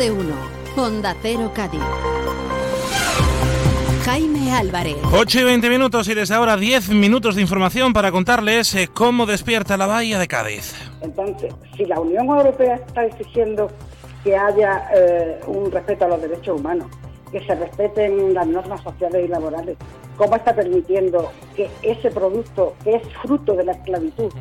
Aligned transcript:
De 0.00 0.10
1. 0.10 0.34
Honda 0.78 1.14
Cero 1.20 1.52
Cádiz. 1.54 1.82
Jaime 4.02 4.50
Álvarez. 4.50 4.96
8 5.12 5.40
y 5.40 5.44
20 5.44 5.68
minutos 5.68 6.08
y 6.08 6.14
desde 6.14 6.34
ahora 6.36 6.56
10 6.56 6.88
minutos 6.88 7.34
de 7.34 7.42
información 7.42 7.92
para 7.92 8.10
contarles 8.10 8.74
eh, 8.76 8.88
cómo 8.90 9.26
despierta 9.26 9.76
la 9.76 9.86
bahía 9.86 10.18
de 10.18 10.26
Cádiz. 10.26 10.74
Entonces, 11.02 11.52
si 11.76 11.84
la 11.84 12.00
Unión 12.00 12.28
Europea 12.28 12.76
está 12.76 13.04
exigiendo 13.04 13.70
que 14.24 14.34
haya 14.34 14.88
eh, 14.94 15.38
un 15.46 15.70
respeto 15.70 16.06
a 16.06 16.08
los 16.08 16.22
derechos 16.22 16.58
humanos, 16.58 16.86
que 17.30 17.44
se 17.44 17.54
respeten 17.54 18.32
las 18.32 18.46
normas 18.46 18.82
sociales 18.82 19.26
y 19.26 19.28
laborales, 19.28 19.76
¿cómo 20.16 20.34
está 20.34 20.54
permitiendo 20.56 21.30
que 21.54 21.68
ese 21.82 22.10
producto, 22.10 22.74
que 22.84 22.94
es 22.94 23.02
fruto 23.20 23.52
de 23.52 23.64
la 23.64 23.72
esclavitud, 23.72 24.32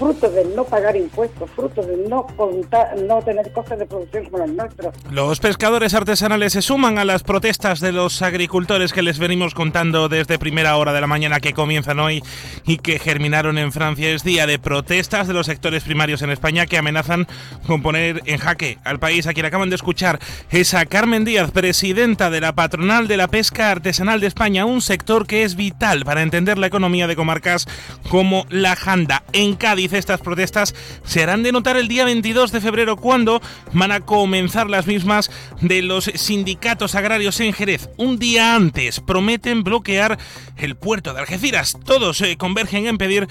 fruto 0.00 0.30
de 0.30 0.46
no 0.56 0.64
pagar 0.64 0.96
impuestos, 0.96 1.50
fruto 1.50 1.82
de 1.82 2.08
no 2.08 2.26
contar, 2.34 2.96
no 3.02 3.20
tener 3.20 3.52
costes 3.52 3.78
de 3.78 3.84
producción 3.84 4.24
como 4.24 4.38
los 4.38 4.50
nuestros. 4.50 4.94
Los 5.10 5.40
pescadores 5.40 5.92
artesanales 5.92 6.54
se 6.54 6.62
suman 6.62 6.96
a 6.96 7.04
las 7.04 7.22
protestas 7.22 7.80
de 7.80 7.92
los 7.92 8.22
agricultores 8.22 8.94
que 8.94 9.02
les 9.02 9.18
venimos 9.18 9.52
contando 9.52 10.08
desde 10.08 10.38
primera 10.38 10.78
hora 10.78 10.94
de 10.94 11.02
la 11.02 11.06
mañana 11.06 11.40
que 11.40 11.52
comienzan 11.52 12.00
hoy 12.00 12.22
y 12.64 12.78
que 12.78 12.98
germinaron 12.98 13.58
en 13.58 13.72
Francia. 13.72 14.08
Es 14.08 14.24
día 14.24 14.46
de 14.46 14.58
protestas 14.58 15.28
de 15.28 15.34
los 15.34 15.44
sectores 15.44 15.84
primarios 15.84 16.22
en 16.22 16.30
España 16.30 16.64
que 16.64 16.78
amenazan 16.78 17.26
con 17.66 17.82
poner 17.82 18.22
en 18.24 18.38
jaque 18.38 18.78
al 18.84 18.98
país. 18.98 19.26
A 19.26 19.34
quien 19.34 19.44
acaban 19.44 19.68
de 19.68 19.76
escuchar 19.76 20.18
es 20.50 20.72
a 20.72 20.86
Carmen 20.86 21.26
Díaz, 21.26 21.50
presidenta 21.50 22.30
de 22.30 22.40
la 22.40 22.54
patronal 22.54 23.06
de 23.06 23.18
la 23.18 23.28
pesca 23.28 23.70
artesanal 23.70 24.20
de 24.20 24.28
España, 24.28 24.64
un 24.64 24.80
sector 24.80 25.26
que 25.26 25.42
es 25.42 25.56
vital 25.56 26.06
para 26.06 26.22
entender 26.22 26.56
la 26.56 26.68
economía 26.68 27.06
de 27.06 27.16
comarcas 27.16 27.68
como 28.08 28.46
la 28.48 28.76
Janda. 28.76 29.24
En 29.34 29.56
Cádiz 29.56 29.89
estas 29.98 30.20
protestas 30.20 30.74
se 31.04 31.22
harán 31.22 31.42
de 31.42 31.52
notar 31.52 31.76
el 31.76 31.88
día 31.88 32.04
22 32.04 32.52
de 32.52 32.60
febrero 32.60 32.96
cuando 32.96 33.40
van 33.72 33.92
a 33.92 34.00
comenzar 34.00 34.70
las 34.70 34.86
mismas 34.86 35.30
de 35.60 35.82
los 35.82 36.04
sindicatos 36.14 36.94
agrarios 36.94 37.40
en 37.40 37.52
Jerez. 37.52 37.88
Un 37.96 38.18
día 38.18 38.54
antes 38.54 39.00
prometen 39.00 39.62
bloquear 39.62 40.18
el 40.56 40.76
puerto 40.76 41.12
de 41.12 41.20
Algeciras. 41.20 41.76
Todos 41.84 42.20
eh, 42.20 42.36
convergen 42.36 42.86
en 42.86 42.98
pedir 42.98 43.28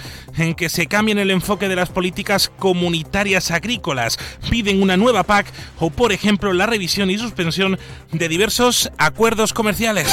que 0.56 0.70
se 0.70 0.88
cambien 0.88 1.20
el 1.20 1.32
enfoque 1.32 1.68
de 1.68 1.76
las 1.76 1.90
políticas 1.90 2.52
comunitarias 2.58 3.52
agrícolas. 3.52 4.18
Piden 4.50 4.82
una 4.82 4.98
nueva 4.98 5.24
PAC 5.24 5.48
o, 5.80 5.90
por 5.90 6.12
ejemplo, 6.12 6.54
la 6.54 6.66
revisión 6.66 7.10
y 7.10 7.18
suspensión 7.18 7.78
de 8.12 8.28
diversos 8.28 8.92
acuerdos 8.98 9.54
comerciales. 9.54 10.08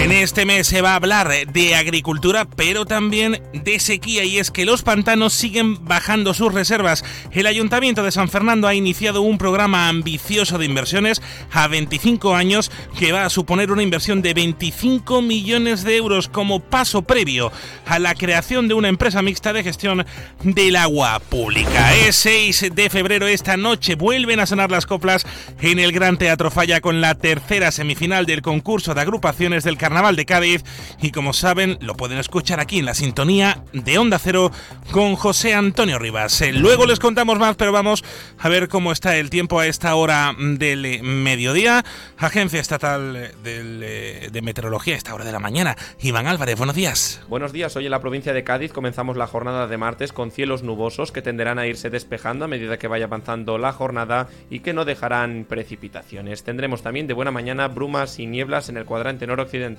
En 0.00 0.12
este 0.12 0.44
mes 0.44 0.66
se 0.66 0.82
va 0.82 0.92
a 0.92 0.96
hablar 0.96 1.30
de 1.46 1.74
agricultura, 1.74 2.44
pero 2.44 2.84
también 2.84 3.40
de 3.52 3.80
sequía, 3.80 4.24
y 4.24 4.38
es 4.38 4.50
que 4.50 4.66
los 4.66 4.82
pantanos 4.82 5.32
siguen 5.32 5.84
bajando 5.86 6.34
sus 6.34 6.52
reservas. 6.52 7.04
El 7.32 7.46
Ayuntamiento 7.46 8.02
de 8.02 8.12
San 8.12 8.28
Fernando 8.28 8.68
ha 8.68 8.74
iniciado 8.74 9.22
un 9.22 9.38
programa 9.38 9.88
ambicioso 9.88 10.58
de 10.58 10.66
inversiones 10.66 11.22
a 11.52 11.68
25 11.68 12.34
años 12.34 12.70
que 12.98 13.12
va 13.12 13.24
a 13.24 13.30
suponer 13.30 13.72
una 13.72 13.82
inversión 13.82 14.20
de 14.20 14.34
25 14.34 15.22
millones 15.22 15.84
de 15.84 15.96
euros 15.96 16.28
como 16.28 16.60
paso 16.60 17.02
previo 17.02 17.50
a 17.86 17.98
la 17.98 18.14
creación 18.14 18.68
de 18.68 18.74
una 18.74 18.88
empresa 18.88 19.22
mixta 19.22 19.52
de 19.52 19.62
gestión 19.62 20.04
del 20.42 20.76
agua 20.76 21.18
pública. 21.20 21.94
Es 21.94 22.16
6 22.16 22.72
de 22.74 22.90
febrero 22.90 23.26
esta 23.26 23.56
noche 23.56 23.94
vuelven 23.94 24.40
a 24.40 24.46
sonar 24.46 24.70
las 24.70 24.86
coplas 24.86 25.26
en 25.60 25.78
el 25.78 25.92
Gran 25.92 26.18
Teatro 26.18 26.50
Falla 26.50 26.80
con 26.80 27.00
la 27.00 27.14
tercera 27.14 27.70
semifinal 27.70 28.26
del 28.26 28.42
concurso 28.42 28.92
de 28.92 29.00
agrupaciones 29.00 29.64
del 29.64 29.78
Carnaval 29.84 30.16
de 30.16 30.24
Cádiz 30.24 30.64
y 31.02 31.10
como 31.10 31.34
saben 31.34 31.76
lo 31.82 31.94
pueden 31.94 32.16
escuchar 32.16 32.58
aquí 32.58 32.78
en 32.78 32.86
la 32.86 32.94
sintonía 32.94 33.64
de 33.74 33.98
Onda 33.98 34.18
Cero 34.18 34.50
con 34.92 35.14
José 35.14 35.52
Antonio 35.52 35.98
Rivas. 35.98 36.40
Eh, 36.40 36.54
luego 36.54 36.86
les 36.86 36.98
contamos 36.98 37.38
más, 37.38 37.56
pero 37.56 37.70
vamos 37.70 38.02
a 38.38 38.48
ver 38.48 38.68
cómo 38.68 38.92
está 38.92 39.18
el 39.18 39.28
tiempo 39.28 39.60
a 39.60 39.66
esta 39.66 39.94
hora 39.94 40.34
del 40.38 40.86
eh, 40.86 41.02
mediodía. 41.02 41.84
Agencia 42.16 42.60
Estatal 42.60 43.34
eh, 43.44 44.28
de 44.32 44.40
Meteorología 44.40 44.94
a 44.94 44.96
esta 44.96 45.14
hora 45.14 45.26
de 45.26 45.32
la 45.32 45.38
mañana. 45.38 45.76
Iván 46.00 46.28
Álvarez, 46.28 46.56
buenos 46.56 46.76
días. 46.76 47.20
Buenos 47.28 47.52
días. 47.52 47.76
Hoy 47.76 47.84
en 47.84 47.90
la 47.90 48.00
provincia 48.00 48.32
de 48.32 48.42
Cádiz 48.42 48.72
comenzamos 48.72 49.18
la 49.18 49.26
jornada 49.26 49.66
de 49.66 49.76
martes 49.76 50.14
con 50.14 50.30
cielos 50.30 50.62
nubosos 50.62 51.12
que 51.12 51.20
tenderán 51.20 51.58
a 51.58 51.66
irse 51.66 51.90
despejando 51.90 52.46
a 52.46 52.48
medida 52.48 52.78
que 52.78 52.88
vaya 52.88 53.04
avanzando 53.04 53.58
la 53.58 53.72
jornada 53.74 54.28
y 54.48 54.60
que 54.60 54.72
no 54.72 54.86
dejarán 54.86 55.44
precipitaciones. 55.46 56.42
Tendremos 56.42 56.80
también 56.80 57.06
de 57.06 57.12
buena 57.12 57.32
mañana 57.32 57.68
brumas 57.68 58.18
y 58.18 58.26
nieblas 58.26 58.70
en 58.70 58.78
el 58.78 58.86
cuadrante 58.86 59.26
noroccidental 59.26 59.73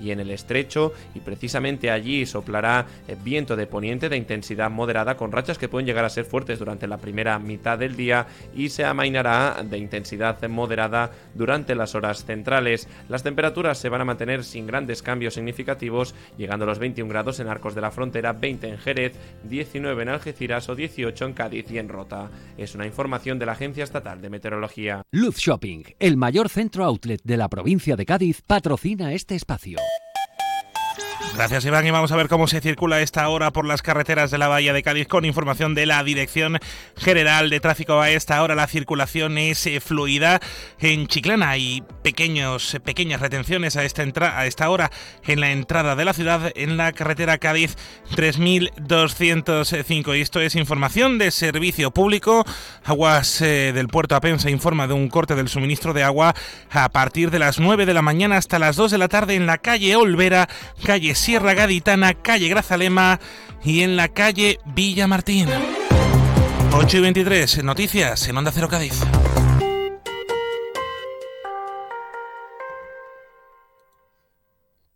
y 0.00 0.10
en 0.10 0.20
el 0.20 0.30
estrecho 0.30 0.92
y 1.14 1.20
precisamente 1.20 1.90
allí 1.90 2.26
soplará 2.26 2.86
eh, 3.06 3.16
viento 3.22 3.56
de 3.56 3.66
poniente 3.66 4.08
de 4.08 4.16
intensidad 4.16 4.70
moderada 4.70 5.16
con 5.16 5.32
rachas 5.32 5.58
que 5.58 5.68
pueden 5.68 5.86
llegar 5.86 6.04
a 6.04 6.10
ser 6.10 6.24
fuertes 6.24 6.58
durante 6.58 6.86
la 6.86 6.98
primera 6.98 7.38
mitad 7.38 7.78
del 7.78 7.96
día 7.96 8.26
y 8.54 8.68
se 8.68 8.84
amainará 8.84 9.62
de 9.62 9.78
intensidad 9.78 10.42
moderada 10.48 11.10
durante 11.34 11.74
las 11.74 11.94
horas 11.94 12.24
centrales. 12.24 12.88
Las 13.08 13.22
temperaturas 13.22 13.78
se 13.78 13.88
van 13.88 14.00
a 14.00 14.04
mantener 14.04 14.44
sin 14.44 14.66
grandes 14.66 15.02
cambios 15.02 15.34
significativos, 15.34 16.14
llegando 16.36 16.64
a 16.64 16.68
los 16.68 16.78
21 16.78 17.08
grados 17.08 17.40
en 17.40 17.48
Arcos 17.48 17.74
de 17.74 17.80
la 17.80 17.90
Frontera, 17.90 18.32
20 18.32 18.68
en 18.68 18.78
Jerez, 18.78 19.12
19 19.44 20.02
en 20.02 20.08
Algeciras 20.08 20.68
o 20.68 20.74
18 20.74 21.24
en 21.24 21.32
Cádiz 21.32 21.70
y 21.70 21.78
en 21.78 21.88
Rota. 21.88 22.30
Es 22.56 22.74
una 22.74 22.86
información 22.86 23.38
de 23.38 23.46
la 23.46 23.52
Agencia 23.52 23.84
Estatal 23.84 24.20
de 24.20 24.30
Meteorología. 24.30 25.02
Luz 25.10 25.36
Shopping, 25.36 25.84
el 25.98 26.16
mayor 26.16 26.48
centro 26.48 26.84
outlet 26.84 27.20
de 27.22 27.36
la 27.36 27.48
provincia 27.48 27.96
de 27.96 28.06
Cádiz, 28.06 28.42
patrocina 28.42 29.12
este 29.12 29.27
espacio. 29.34 29.78
Gracias 31.34 31.64
Iván 31.64 31.86
y 31.86 31.90
vamos 31.90 32.12
a 32.12 32.16
ver 32.16 32.28
cómo 32.28 32.46
se 32.46 32.60
circula 32.60 33.00
esta 33.00 33.28
hora 33.28 33.52
por 33.52 33.64
las 33.64 33.82
carreteras 33.82 34.30
de 34.30 34.38
la 34.38 34.48
Bahía 34.48 34.72
de 34.72 34.82
Cádiz 34.82 35.08
con 35.08 35.24
información 35.24 35.74
de 35.74 35.86
la 35.86 36.02
Dirección 36.04 36.58
General 36.96 37.50
de 37.50 37.60
Tráfico. 37.60 38.00
A 38.00 38.10
esta 38.10 38.42
hora 38.42 38.54
la 38.54 38.66
circulación 38.66 39.38
es 39.38 39.66
eh, 39.66 39.80
fluida 39.80 40.40
en 40.78 41.06
Chiclana 41.08 41.56
y 41.56 41.82
pequeños, 42.02 42.76
pequeñas 42.84 43.20
retenciones 43.20 43.76
a 43.76 43.84
esta, 43.84 44.04
a 44.36 44.46
esta 44.46 44.70
hora 44.70 44.90
en 45.26 45.40
la 45.40 45.50
entrada 45.50 45.96
de 45.96 46.04
la 46.04 46.12
ciudad 46.12 46.52
en 46.54 46.76
la 46.76 46.92
carretera 46.92 47.38
Cádiz 47.38 47.76
3205. 48.14 50.14
Y 50.14 50.20
esto 50.20 50.40
es 50.40 50.54
información 50.54 51.18
de 51.18 51.30
servicio 51.30 51.90
público. 51.90 52.44
Aguas 52.84 53.42
eh, 53.42 53.72
del 53.72 53.88
puerto 53.88 54.14
Apensa 54.14 54.50
informa 54.50 54.86
de 54.86 54.94
un 54.94 55.08
corte 55.08 55.34
del 55.34 55.48
suministro 55.48 55.92
de 55.92 56.04
agua 56.04 56.34
a 56.70 56.88
partir 56.90 57.30
de 57.30 57.40
las 57.40 57.58
9 57.58 57.86
de 57.86 57.94
la 57.94 58.02
mañana 58.02 58.36
hasta 58.36 58.58
las 58.58 58.76
2 58.76 58.92
de 58.92 58.98
la 58.98 59.08
tarde 59.08 59.34
en 59.34 59.46
la 59.46 59.58
calle 59.58 59.96
Olvera, 59.96 60.48
calle 60.84 61.07
Sierra 61.14 61.54
Gaditana, 61.54 62.14
calle 62.14 62.48
Grazalema 62.48 63.20
y 63.64 63.82
en 63.82 63.96
la 63.96 64.08
calle 64.08 64.58
Villa 64.64 65.06
Martín. 65.06 65.48
8 66.72 66.96
y 66.96 67.00
23, 67.00 67.64
noticias 67.64 68.28
en 68.28 68.36
Onda 68.36 68.52
Cero 68.52 68.68
Cádiz. 68.68 69.00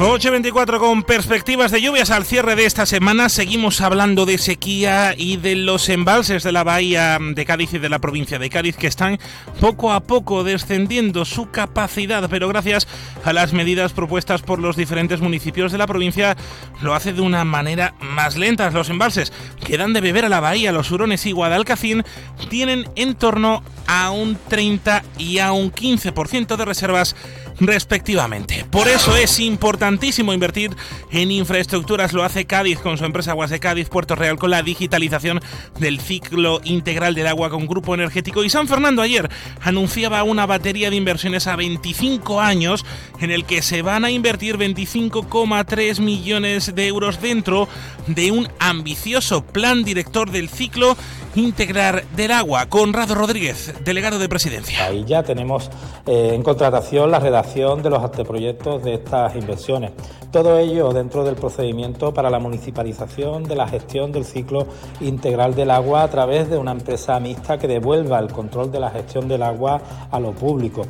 8.24 0.00 0.78
con 0.78 1.02
perspectivas 1.02 1.70
de 1.70 1.82
lluvias 1.82 2.10
al 2.10 2.24
cierre 2.24 2.56
de 2.56 2.64
esta 2.64 2.86
semana. 2.86 3.28
Seguimos 3.28 3.82
hablando 3.82 4.24
de 4.24 4.38
sequía 4.38 5.14
y 5.14 5.36
de 5.36 5.56
los 5.56 5.90
embalses 5.90 6.42
de 6.42 6.52
la 6.52 6.64
bahía 6.64 7.18
de 7.20 7.44
Cádiz 7.44 7.74
y 7.74 7.78
de 7.78 7.90
la 7.90 7.98
provincia 7.98 8.38
de 8.38 8.48
Cádiz 8.48 8.78
que 8.78 8.86
están 8.86 9.18
poco 9.60 9.92
a 9.92 10.00
poco 10.00 10.42
descendiendo 10.42 11.26
su 11.26 11.50
capacidad, 11.50 12.30
pero 12.30 12.48
gracias 12.48 12.88
a 13.26 13.34
las 13.34 13.52
medidas 13.52 13.92
propuestas 13.92 14.40
por 14.40 14.58
los 14.58 14.74
diferentes 14.74 15.20
municipios 15.20 15.70
de 15.70 15.76
la 15.76 15.86
provincia 15.86 16.34
lo 16.80 16.94
hace 16.94 17.12
de 17.12 17.20
una 17.20 17.44
manera 17.44 17.92
más 18.00 18.38
lenta. 18.38 18.70
Los 18.70 18.88
embalses 18.88 19.34
que 19.66 19.76
dan 19.76 19.92
de 19.92 20.00
beber 20.00 20.24
a 20.24 20.30
la 20.30 20.40
bahía, 20.40 20.72
los 20.72 20.90
hurones 20.90 21.26
y 21.26 21.32
Guadalcacín 21.32 22.04
tienen 22.48 22.88
en 22.96 23.16
torno 23.16 23.62
a 23.86 24.12
un 24.12 24.38
30 24.48 25.02
y 25.18 25.40
a 25.40 25.52
un 25.52 25.70
15% 25.70 26.56
de 26.56 26.64
reservas 26.64 27.14
respectivamente. 27.60 28.64
Por 28.70 28.88
eso 28.88 29.16
es 29.16 29.38
importantísimo 29.38 30.32
invertir 30.32 30.74
en 31.10 31.30
infraestructuras. 31.30 32.12
Lo 32.12 32.24
hace 32.24 32.46
Cádiz 32.46 32.78
con 32.80 32.98
su 32.98 33.04
empresa 33.04 33.32
Aguas 33.32 33.50
de 33.50 33.60
Cádiz, 33.60 33.88
Puerto 33.88 34.16
Real, 34.16 34.38
con 34.38 34.50
la 34.50 34.62
digitalización 34.62 35.40
del 35.78 36.00
ciclo 36.00 36.60
integral 36.64 37.14
del 37.14 37.26
agua 37.26 37.50
con 37.50 37.66
grupo 37.66 37.94
energético. 37.94 38.44
Y 38.44 38.50
San 38.50 38.68
Fernando 38.68 39.02
ayer 39.02 39.28
anunciaba 39.60 40.22
una 40.22 40.46
batería 40.46 40.90
de 40.90 40.96
inversiones 40.96 41.46
a 41.46 41.56
25 41.56 42.40
años 42.40 42.84
en 43.20 43.30
el 43.30 43.44
que 43.44 43.62
se 43.62 43.82
van 43.82 44.04
a 44.04 44.10
invertir 44.10 44.56
25,3 44.56 46.00
millones 46.00 46.74
de 46.74 46.86
euros 46.86 47.20
dentro 47.20 47.68
de 48.06 48.30
un 48.30 48.48
ambicioso 48.58 49.44
plan 49.44 49.84
director 49.84 50.30
del 50.30 50.48
ciclo 50.48 50.96
integral 51.34 52.02
del 52.16 52.32
agua. 52.32 52.66
Conrado 52.66 53.14
Rodríguez, 53.14 53.74
delegado 53.84 54.18
de 54.18 54.28
presidencia. 54.28 54.84
Ahí 54.86 55.04
ya 55.04 55.22
tenemos 55.22 55.70
eh, 56.06 56.32
en 56.34 56.42
contratación 56.42 57.10
la 57.10 57.18
redacción 57.18 57.82
de 57.82 57.90
los 57.90 58.02
anteproyectos 58.02 58.82
de 58.82 58.94
estas 58.94 59.34
inversiones. 59.36 59.92
Todo 60.30 60.58
ello 60.58 60.92
dentro 60.92 61.24
del 61.24 61.34
procedimiento 61.34 62.14
para 62.14 62.30
la 62.30 62.38
municipalización 62.38 63.44
de 63.44 63.56
la 63.56 63.66
gestión 63.66 64.12
del 64.12 64.24
ciclo 64.24 64.66
integral 65.00 65.54
del 65.54 65.70
agua 65.70 66.04
a 66.04 66.10
través 66.10 66.48
de 66.48 66.56
una 66.56 66.70
empresa 66.70 67.18
mixta 67.18 67.58
que 67.58 67.66
devuelva 67.66 68.18
el 68.20 68.28
control 68.28 68.70
de 68.70 68.80
la 68.80 68.90
gestión 68.90 69.26
del 69.26 69.42
agua 69.42 69.80
a 70.10 70.20
lo 70.20 70.32
público. 70.32 70.86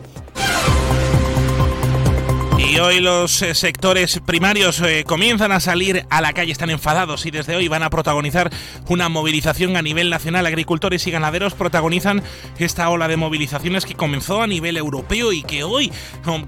Y 2.70 2.78
hoy 2.78 3.00
los 3.00 3.42
eh, 3.42 3.56
sectores 3.56 4.20
primarios 4.24 4.80
eh, 4.80 5.02
comienzan 5.04 5.50
a 5.50 5.58
salir 5.58 6.06
a 6.08 6.20
la 6.20 6.32
calle, 6.32 6.52
están 6.52 6.70
enfadados 6.70 7.26
y 7.26 7.32
desde 7.32 7.56
hoy 7.56 7.66
van 7.66 7.82
a 7.82 7.90
protagonizar 7.90 8.48
una 8.86 9.08
movilización 9.08 9.76
a 9.76 9.82
nivel 9.82 10.08
nacional. 10.08 10.46
Agricultores 10.46 11.04
y 11.08 11.10
ganaderos 11.10 11.54
protagonizan 11.54 12.22
esta 12.60 12.88
ola 12.88 13.08
de 13.08 13.16
movilizaciones 13.16 13.84
que 13.84 13.96
comenzó 13.96 14.40
a 14.40 14.46
nivel 14.46 14.76
europeo 14.76 15.32
y 15.32 15.42
que 15.42 15.64
hoy 15.64 15.90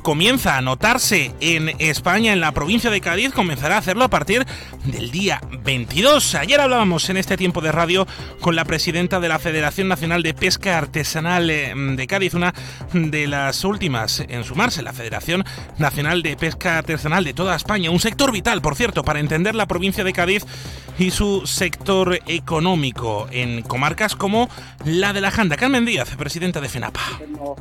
comienza 0.02 0.56
a 0.56 0.60
notarse 0.60 1.34
en 1.40 1.70
España, 1.80 2.32
en 2.32 2.40
la 2.40 2.52
provincia 2.52 2.90
de 2.90 3.00
Cádiz, 3.00 3.32
comenzará 3.32 3.74
a 3.74 3.78
hacerlo 3.78 4.04
a 4.04 4.10
partir 4.10 4.46
del 4.84 5.10
día 5.10 5.40
22. 5.64 6.36
Ayer 6.36 6.60
hablábamos 6.60 7.10
en 7.10 7.16
este 7.16 7.36
tiempo 7.36 7.60
de 7.60 7.72
radio 7.72 8.06
con 8.40 8.54
la 8.54 8.64
presidenta 8.64 9.18
de 9.18 9.28
la 9.28 9.40
Federación 9.40 9.88
Nacional 9.88 10.22
de 10.22 10.34
Pesca 10.34 10.78
Artesanal 10.78 11.50
eh, 11.50 11.74
de 11.74 12.06
Cádiz, 12.06 12.34
una 12.34 12.54
de 12.92 13.26
las 13.26 13.64
últimas 13.64 14.20
en 14.28 14.44
sumarse, 14.44 14.82
la 14.82 14.92
Federación 14.92 15.44
Nacional 15.78 16.11
de 16.20 16.36
Pesca 16.36 16.76
Artesanal 16.76 17.24
de 17.24 17.32
toda 17.32 17.56
España. 17.56 17.90
Un 17.90 17.98
sector 17.98 18.30
vital, 18.32 18.60
por 18.60 18.74
cierto, 18.74 19.02
para 19.02 19.18
entender 19.18 19.54
la 19.54 19.64
provincia 19.64 20.04
de 20.04 20.12
Cádiz 20.12 20.44
y 20.98 21.10
su 21.10 21.46
sector 21.46 22.18
económico 22.26 23.26
en 23.30 23.62
comarcas 23.62 24.14
como 24.14 24.50
la 24.84 25.14
de 25.14 25.22
la 25.22 25.30
Janda. 25.30 25.56
Carmen 25.56 25.86
Díaz, 25.86 26.14
presidenta 26.16 26.60
de 26.60 26.68
FENAPA. 26.68 27.00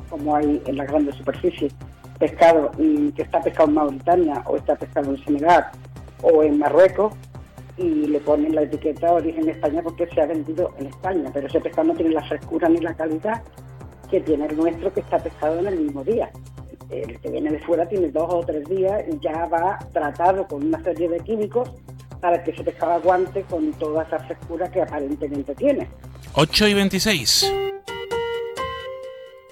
Como 0.10 0.36
hay 0.36 0.62
en 0.66 0.76
la 0.76 0.84
grande 0.84 1.14
superficie 1.14 1.72
pescado 2.20 2.72
que 3.16 3.22
está 3.22 3.40
pescado 3.40 3.70
en 3.70 3.76
Mauritania 3.76 4.44
o 4.46 4.58
está 4.58 4.76
pescado 4.76 5.12
en 5.12 5.24
Senegal 5.24 5.68
o 6.22 6.44
en 6.44 6.60
Marruecos 6.60 7.14
y 7.78 8.08
le 8.08 8.20
ponen 8.20 8.54
la 8.54 8.64
etiqueta 8.64 9.14
origen 9.14 9.48
España 9.48 9.82
porque 9.82 10.08
se 10.08 10.20
ha 10.20 10.26
vendido 10.26 10.74
en 10.78 10.88
España, 10.88 11.30
pero 11.34 11.48
ese 11.48 11.62
pescado 11.62 11.88
no 11.88 11.94
tiene 11.96 12.12
la 12.12 12.24
frescura 12.24 12.68
ni 12.68 12.80
la 12.80 12.94
calidad 12.94 13.42
que 14.10 14.20
tiene 14.20 14.46
el 14.48 14.58
nuestro 14.58 14.94
que 14.94 15.00
está 15.00 15.18
pescado 15.20 15.60
en 15.60 15.68
el 15.68 15.80
mismo 15.80 16.04
día 16.04 16.30
el 16.92 17.20
que 17.20 17.30
viene 17.30 17.52
de 17.52 17.60
fuera 17.60 17.88
tiene 17.88 18.10
dos 18.10 18.28
o 18.30 18.44
tres 18.46 18.68
días 18.68 19.04
y 19.12 19.20
ya 19.20 19.46
va 19.46 19.80
tratado 19.94 20.48
con 20.48 20.66
una 20.66 20.84
serie 20.84 21.10
de 21.10 21.20
químicos 21.20 21.72
para 22.20 22.44
que 22.44 22.52
ese 22.52 22.64
pescado 22.64 22.94
aguante 22.94 23.44
con 23.44 23.72
toda 23.74 24.04
esa 24.04 24.20
frescura 24.20 24.70
que 24.70 24.82
aparentemente 24.82 25.56
tiene. 25.56 25.88
8 26.34 26.68
y 26.68 26.74
26. 26.74 27.54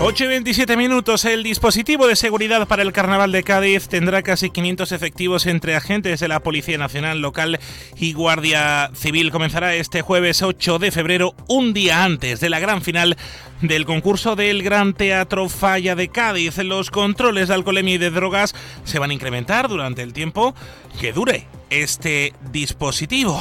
8 0.00 0.24
y 0.24 0.26
27 0.26 0.76
minutos. 0.76 1.24
El 1.24 1.42
dispositivo 1.42 2.06
de 2.06 2.16
seguridad 2.16 2.66
para 2.68 2.82
el 2.82 2.92
Carnaval 2.92 3.32
de 3.32 3.42
Cádiz 3.42 3.88
tendrá 3.88 4.22
casi 4.22 4.50
500 4.50 4.92
efectivos 4.92 5.46
entre 5.46 5.76
agentes 5.76 6.20
de 6.20 6.28
la 6.28 6.40
Policía 6.40 6.76
Nacional 6.76 7.20
Local 7.20 7.58
y 7.96 8.12
Guardia 8.12 8.90
Civil. 8.94 9.30
Comenzará 9.30 9.74
este 9.74 10.02
jueves 10.02 10.42
8 10.42 10.78
de 10.78 10.90
febrero, 10.90 11.34
un 11.48 11.72
día 11.72 12.04
antes 12.04 12.40
de 12.40 12.50
la 12.50 12.60
gran 12.60 12.82
final 12.82 13.16
del 13.62 13.86
concurso 13.86 14.36
del 14.36 14.62
Gran 14.62 14.94
Teatro 14.94 15.48
Falla 15.48 15.94
de 15.94 16.08
Cádiz. 16.08 16.58
Los 16.58 16.90
controles 16.90 17.48
de 17.48 17.54
alcoholemia 17.54 17.94
y 17.94 17.98
de 17.98 18.10
drogas 18.10 18.54
se 18.84 18.98
van 18.98 19.10
a 19.10 19.14
incrementar 19.14 19.68
durante 19.68 20.02
el 20.02 20.12
tiempo 20.12 20.54
que 21.00 21.12
dure 21.12 21.46
este 21.70 22.34
dispositivo. 22.52 23.40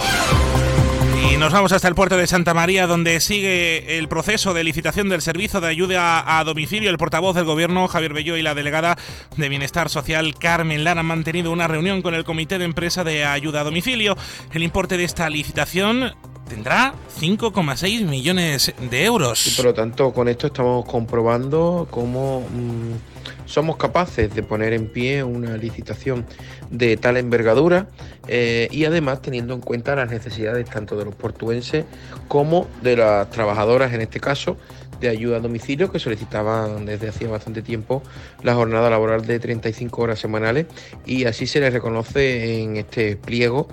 Y 1.32 1.38
nos 1.38 1.54
vamos 1.54 1.72
hasta 1.72 1.88
el 1.88 1.96
puerto 1.96 2.18
de 2.18 2.28
Santa 2.28 2.54
María, 2.54 2.86
donde 2.86 3.20
sigue 3.20 3.98
el 3.98 4.08
proceso 4.08 4.54
de 4.54 4.64
licitación 4.64 5.10
del 5.10 5.22
servicio 5.22 5.62
de 5.62 5.68
ayuda 5.68 6.38
a 6.38 6.44
domicilio. 6.44 6.90
El 6.90 6.98
portavoz 6.98 7.36
del 7.36 7.46
gobierno, 7.46 7.88
Javier 7.88 8.14
Belló, 8.14 8.38
y 8.38 8.42
la 8.42 8.54
delegada 8.54 8.98
de 9.38 9.50
Bienestar 9.50 9.90
Social, 9.90 10.36
Carmen 10.36 10.84
Lara, 10.84 11.00
han 11.00 11.06
mantenido 11.06 11.52
una 11.52 11.68
reunión 11.68 12.02
con 12.02 12.14
el 12.14 12.24
Comité 12.24 12.60
de 12.60 12.66
Empresa 12.66 13.04
de 13.04 13.26
Ayuda 13.26 13.62
a 13.62 13.64
Domicilio. 13.64 14.16
El 14.52 14.64
importe 14.64 14.98
de 14.98 15.06
esta 15.06 15.30
licitación 15.30 16.14
tendrá 16.48 16.94
5,6 17.20 18.06
millones 18.06 18.74
de 18.90 19.06
euros. 19.06 19.48
Y 19.48 19.52
por 19.56 19.66
lo 19.66 19.74
tanto, 19.74 20.14
con 20.14 20.28
esto 20.28 20.48
estamos 20.48 20.86
comprobando 20.86 21.88
cómo 21.90 22.42
mm, 22.42 23.46
somos 23.46 23.78
capaces 23.78 24.34
de 24.34 24.44
poner 24.44 24.74
en 24.74 24.88
pie 24.88 25.24
una 25.24 25.58
licitación 25.58 26.26
de 26.70 26.98
tal 26.98 27.18
envergadura 27.18 27.88
eh, 28.28 28.68
y 28.72 28.86
además 28.86 29.22
teniendo 29.22 29.54
en 29.54 29.62
cuenta 29.62 29.96
las 29.96 30.10
necesidades 30.10 30.70
tanto 30.70 30.98
de 30.98 31.06
los 31.06 31.16
portuenses 31.16 31.86
como 32.28 32.68
de 32.82 32.98
las 32.98 33.30
trabajadoras, 33.30 33.94
en 33.94 34.02
este 34.02 34.20
caso, 34.20 34.58
de 35.00 35.10
ayuda 35.10 35.38
a 35.38 35.40
domicilio 35.40 35.92
que 35.92 36.00
solicitaban 36.00 36.86
desde 36.86 37.10
hacía 37.10 37.28
bastante 37.28 37.62
tiempo 37.62 38.02
la 38.42 38.56
jornada 38.56 38.90
laboral 38.90 39.26
de 39.26 39.40
35 39.40 40.02
horas 40.02 40.20
semanales 40.20 40.68
y 41.06 41.26
así 41.26 41.46
se 41.46 41.60
les 41.60 41.74
reconoce 41.74 42.62
en 42.62 42.78
este 42.78 43.18
pliego. 43.18 43.68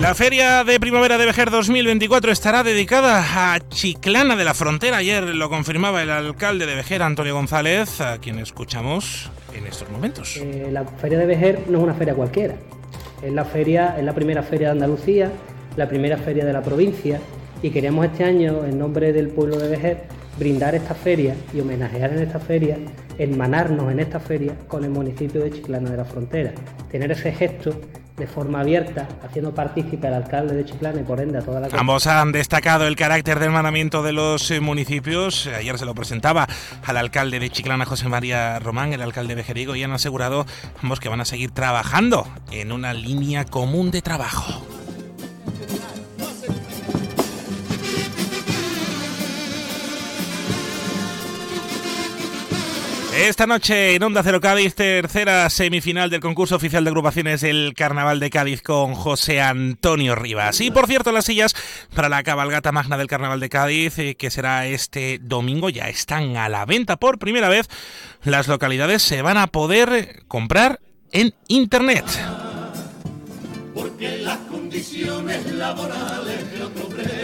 La 0.00 0.14
Feria 0.14 0.64
de 0.64 0.78
Primavera 0.80 1.16
de 1.18 1.24
Vejer 1.24 1.50
2024 1.50 2.30
estará 2.30 2.62
dedicada 2.62 3.54
a 3.54 3.60
Chiclana 3.68 4.36
de 4.36 4.44
la 4.44 4.52
Frontera. 4.52 4.98
Ayer 4.98 5.24
lo 5.34 5.48
confirmaba 5.48 6.02
el 6.02 6.10
alcalde 6.10 6.66
de 6.66 6.74
Vejer, 6.74 7.02
Antonio 7.02 7.34
González, 7.34 8.00
a 8.00 8.18
quien 8.18 8.38
escuchamos 8.38 9.30
en 9.56 9.66
estos 9.66 9.88
momentos. 9.90 10.36
Eh, 10.36 10.68
la 10.70 10.84
Feria 10.84 11.18
de 11.18 11.26
Vejer 11.26 11.64
no 11.68 11.78
es 11.78 11.84
una 11.84 11.94
feria 11.94 12.14
cualquiera. 12.14 12.56
Es 13.22 13.32
la, 13.32 13.44
feria, 13.44 13.96
es 13.98 14.04
la 14.04 14.14
primera 14.14 14.42
feria 14.42 14.68
de 14.68 14.72
Andalucía, 14.72 15.30
la 15.76 15.88
primera 15.88 16.18
feria 16.18 16.44
de 16.44 16.52
la 16.52 16.62
provincia 16.62 17.20
y 17.62 17.70
queríamos 17.70 18.04
este 18.04 18.24
año, 18.24 18.64
en 18.64 18.78
nombre 18.78 19.12
del 19.12 19.28
pueblo 19.28 19.56
de 19.56 19.68
Vejer, 19.68 20.02
brindar 20.38 20.74
esta 20.74 20.94
feria 20.94 21.34
y 21.52 21.60
homenajear 21.60 22.12
en 22.12 22.20
esta 22.20 22.40
feria, 22.40 22.78
hermanarnos 23.18 23.90
en 23.92 24.00
esta 24.00 24.20
feria 24.20 24.56
con 24.68 24.84
el 24.84 24.90
municipio 24.90 25.42
de 25.42 25.50
Chiclana 25.50 25.90
de 25.90 25.96
la 25.96 26.04
Frontera. 26.04 26.52
Tener 26.90 27.12
ese 27.12 27.32
gesto 27.32 27.80
de 28.16 28.28
forma 28.28 28.60
abierta, 28.60 29.08
haciendo 29.24 29.52
partícipe 29.52 30.06
al 30.06 30.14
alcalde 30.14 30.54
de 30.54 30.64
Chiclana 30.64 31.00
y 31.00 31.04
por 31.04 31.20
ende 31.20 31.38
a 31.38 31.42
toda 31.42 31.60
la... 31.60 31.68
Ambos 31.72 32.06
han 32.06 32.30
destacado 32.30 32.86
el 32.86 32.94
carácter 32.94 33.40
de 33.40 33.46
hermanamiento 33.46 34.04
de 34.04 34.12
los 34.12 34.50
eh, 34.52 34.60
municipios. 34.60 35.48
Ayer 35.48 35.76
se 35.78 35.84
lo 35.84 35.94
presentaba 35.94 36.46
al 36.84 36.96
alcalde 36.96 37.40
de 37.40 37.50
Chiclana, 37.50 37.84
José 37.84 38.08
María 38.08 38.60
Román, 38.60 38.92
el 38.92 39.02
alcalde 39.02 39.34
de 39.34 39.42
Jerigo, 39.42 39.74
y 39.74 39.82
han 39.82 39.92
asegurado 39.92 40.46
ambos 40.80 41.00
que 41.00 41.08
van 41.08 41.20
a 41.20 41.24
seguir 41.24 41.50
trabajando 41.50 42.28
en 42.52 42.70
una 42.70 42.94
línea 42.94 43.44
común 43.44 43.90
de 43.90 44.00
trabajo. 44.00 44.73
Esta 53.24 53.46
noche 53.46 53.94
en 53.94 54.02
Onda 54.02 54.22
Cero 54.22 54.38
Cádiz, 54.38 54.74
tercera 54.74 55.48
semifinal 55.48 56.10
del 56.10 56.20
concurso 56.20 56.56
oficial 56.56 56.84
de 56.84 56.90
agrupaciones 56.90 57.40
del 57.40 57.72
Carnaval 57.74 58.20
de 58.20 58.28
Cádiz 58.28 58.60
con 58.60 58.94
José 58.94 59.40
Antonio 59.40 60.14
Rivas. 60.14 60.60
Y 60.60 60.70
por 60.70 60.86
cierto, 60.86 61.10
las 61.10 61.24
sillas 61.24 61.54
para 61.94 62.10
la 62.10 62.22
cabalgata 62.22 62.70
magna 62.70 62.98
del 62.98 63.06
Carnaval 63.06 63.40
de 63.40 63.48
Cádiz, 63.48 63.98
eh, 63.98 64.14
que 64.14 64.30
será 64.30 64.66
este 64.66 65.20
domingo, 65.22 65.70
ya 65.70 65.88
están 65.88 66.36
a 66.36 66.50
la 66.50 66.66
venta 66.66 66.98
por 66.98 67.18
primera 67.18 67.48
vez. 67.48 67.70
Las 68.24 68.46
localidades 68.46 69.00
se 69.02 69.22
van 69.22 69.38
a 69.38 69.46
poder 69.46 70.24
comprar 70.28 70.80
en 71.10 71.34
Internet. 71.48 72.04
Condiciones 74.74 75.52
laborales 75.52 76.34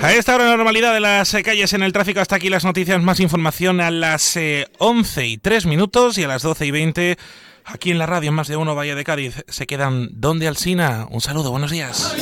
a 0.01 0.13
esta 0.13 0.37
hora 0.37 0.45
la 0.45 0.57
normalidad 0.57 0.95
de 0.95 1.01
las 1.01 1.35
eh, 1.35 1.43
calles 1.43 1.73
en 1.73 1.83
el 1.83 1.93
tráfico, 1.93 2.21
hasta 2.21 2.37
aquí 2.37 2.49
las 2.49 2.65
noticias, 2.65 3.03
más 3.03 3.19
información 3.19 3.81
a 3.81 3.91
las 3.91 4.39
11 4.79 5.21
eh, 5.21 5.27
y 5.27 5.39
3 5.39 5.67
minutos 5.67 6.17
y 6.19 6.23
a 6.23 6.29
las 6.29 6.43
12 6.43 6.67
y 6.67 6.71
20 6.71 7.19
Aquí 7.65 7.91
en 7.91 7.99
la 7.99 8.07
radio, 8.07 8.29
en 8.31 8.35
más 8.35 8.49
de 8.49 8.57
uno, 8.57 8.75
Valle 8.75 8.95
de 8.95 9.05
Cádiz, 9.05 9.45
se 9.47 9.67
quedan 9.67 10.09
Donde 10.13 10.49
Alsina. 10.49 11.07
Un 11.11 11.21
saludo, 11.21 11.51
buenos 11.51 11.71
días. 11.71 12.17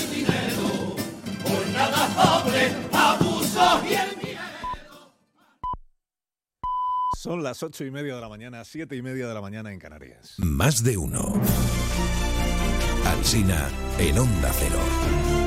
Son 7.23 7.43
las 7.43 7.63
ocho 7.63 7.85
y 7.85 7.91
media 7.91 8.17
de 8.17 8.21
la 8.21 8.29
mañana, 8.29 8.65
siete 8.65 8.97
y 8.97 9.03
media 9.03 9.29
de 9.29 9.35
la 9.35 9.41
mañana 9.41 9.73
en 9.73 9.79
Canarias. 9.79 10.35
Más 10.39 10.83
de 10.83 10.97
uno. 10.97 11.41
Alsina 13.09 13.69
en 13.99 14.19
Onda 14.19 14.51
Cero. 14.53 15.39